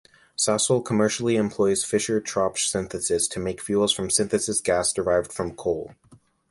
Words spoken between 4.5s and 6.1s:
gas derived from coal.